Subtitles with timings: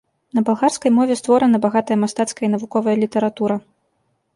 [0.37, 3.65] На балгарскай мове створана багатая мастацкая і навуковая літаратура.